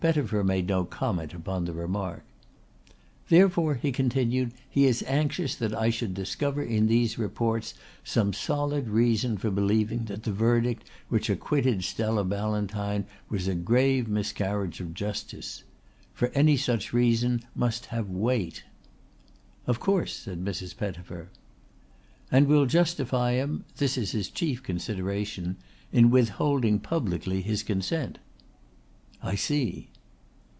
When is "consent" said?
27.61-28.17